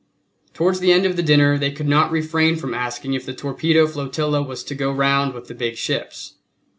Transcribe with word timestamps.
Towards 0.55 0.79
the 0.79 0.91
end 0.91 1.05
of 1.05 1.15
the 1.15 1.21
dinner 1.21 1.59
they 1.59 1.69
could 1.71 1.87
not 1.87 2.09
refrain 2.09 2.55
from 2.55 2.73
asking 2.73 3.13
if 3.13 3.23
the 3.23 3.35
torpedo 3.35 3.85
flotilla 3.85 4.41
was 4.41 4.63
to 4.63 4.73
go 4.73 4.91
round 4.91 5.35
with 5.35 5.47
the 5.47 5.53
big 5.53 5.75
ships. 5.77 6.37